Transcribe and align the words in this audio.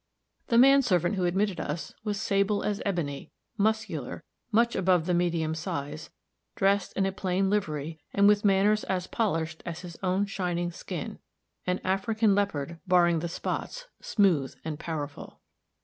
The 0.47 0.57
man 0.57 0.81
servant 0.81 1.13
who 1.13 1.25
admitted 1.25 1.59
us 1.59 1.93
was 2.03 2.19
sable 2.19 2.63
as 2.63 2.81
ebony, 2.83 3.29
muscular, 3.55 4.23
much 4.51 4.75
above 4.75 5.05
the 5.05 5.13
medium 5.13 5.53
size, 5.53 6.09
dressed 6.55 6.93
in 6.93 7.05
a 7.05 7.11
plain 7.11 7.51
livery, 7.51 7.99
and 8.11 8.27
with 8.27 8.43
manners 8.43 8.83
as 8.85 9.05
polished 9.05 9.61
as 9.63 9.81
his 9.81 9.99
own 10.01 10.25
shining 10.25 10.71
skin 10.71 11.19
an 11.67 11.79
African 11.83 12.33
leopard, 12.33 12.79
barring 12.87 13.19
the 13.19 13.29
spots, 13.29 13.85
smooth 14.01 14.55
and 14.65 14.79
powerful. 14.79 15.39